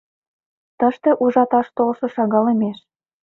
[0.79, 2.77] Тыште ужаташ толшо шагалемеш.